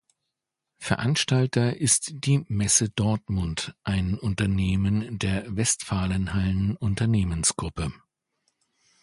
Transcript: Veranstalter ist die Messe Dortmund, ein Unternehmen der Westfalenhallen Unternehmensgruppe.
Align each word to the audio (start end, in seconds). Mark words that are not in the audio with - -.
Veranstalter 0.79 1.77
ist 1.77 2.13
die 2.25 2.43
Messe 2.47 2.89
Dortmund, 2.89 3.75
ein 3.83 4.17
Unternehmen 4.17 5.19
der 5.19 5.55
Westfalenhallen 5.55 6.75
Unternehmensgruppe. 6.75 7.93